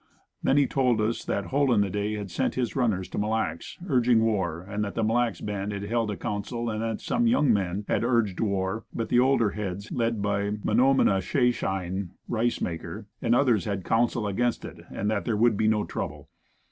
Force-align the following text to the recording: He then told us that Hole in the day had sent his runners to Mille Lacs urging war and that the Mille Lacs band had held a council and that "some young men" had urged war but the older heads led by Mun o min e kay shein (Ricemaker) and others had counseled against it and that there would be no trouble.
He 0.43 0.51
then 0.51 0.67
told 0.67 0.99
us 0.99 1.23
that 1.25 1.45
Hole 1.45 1.71
in 1.71 1.81
the 1.81 1.89
day 1.91 2.15
had 2.15 2.31
sent 2.31 2.55
his 2.55 2.75
runners 2.75 3.07
to 3.09 3.19
Mille 3.19 3.29
Lacs 3.29 3.77
urging 3.87 4.23
war 4.23 4.61
and 4.67 4.83
that 4.83 4.95
the 4.95 5.03
Mille 5.03 5.17
Lacs 5.17 5.41
band 5.41 5.71
had 5.71 5.83
held 5.83 6.09
a 6.09 6.17
council 6.17 6.71
and 6.71 6.81
that 6.81 7.01
"some 7.01 7.27
young 7.27 7.53
men" 7.53 7.85
had 7.87 8.03
urged 8.03 8.39
war 8.39 8.83
but 8.91 9.09
the 9.09 9.19
older 9.19 9.51
heads 9.51 9.91
led 9.91 10.19
by 10.19 10.53
Mun 10.63 10.79
o 10.79 10.95
min 10.95 11.07
e 11.07 11.21
kay 11.21 11.51
shein 11.51 12.09
(Ricemaker) 12.27 13.05
and 13.21 13.35
others 13.35 13.65
had 13.65 13.85
counseled 13.85 14.27
against 14.27 14.65
it 14.65 14.79
and 14.89 15.11
that 15.11 15.23
there 15.25 15.37
would 15.37 15.55
be 15.55 15.67
no 15.67 15.83
trouble. 15.83 16.29